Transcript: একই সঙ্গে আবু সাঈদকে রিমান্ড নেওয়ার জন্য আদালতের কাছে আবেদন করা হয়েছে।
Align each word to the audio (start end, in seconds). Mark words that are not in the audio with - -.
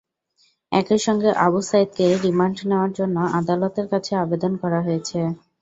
একই 0.71 0.99
সঙ্গে 1.05 1.29
আবু 1.45 1.59
সাঈদকে 1.69 2.05
রিমান্ড 2.23 2.57
নেওয়ার 2.69 2.91
জন্য 2.99 3.17
আদালতের 3.39 3.87
কাছে 3.93 4.11
আবেদন 4.23 4.53
করা 4.61 4.79
হয়েছে। 4.85 5.19